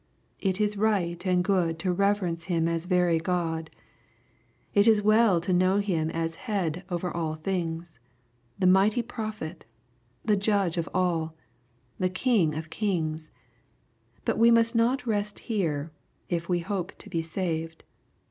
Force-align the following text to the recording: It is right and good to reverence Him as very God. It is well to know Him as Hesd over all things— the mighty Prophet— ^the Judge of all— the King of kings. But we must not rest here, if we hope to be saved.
It 0.39 0.59
is 0.59 0.77
right 0.77 1.23
and 1.27 1.43
good 1.43 1.77
to 1.77 1.93
reverence 1.93 2.45
Him 2.45 2.67
as 2.67 2.85
very 2.85 3.19
God. 3.19 3.69
It 4.73 4.87
is 4.87 4.99
well 5.03 5.39
to 5.39 5.53
know 5.53 5.77
Him 5.77 6.09
as 6.09 6.37
Hesd 6.47 6.81
over 6.89 7.11
all 7.15 7.35
things— 7.35 7.99
the 8.57 8.65
mighty 8.65 9.03
Prophet— 9.03 9.63
^the 10.27 10.39
Judge 10.39 10.77
of 10.77 10.89
all— 10.91 11.35
the 11.99 12.09
King 12.09 12.55
of 12.55 12.71
kings. 12.71 13.29
But 14.25 14.39
we 14.39 14.49
must 14.49 14.73
not 14.75 15.05
rest 15.05 15.37
here, 15.37 15.91
if 16.29 16.49
we 16.49 16.61
hope 16.61 16.97
to 16.97 17.07
be 17.07 17.21
saved. 17.21 17.83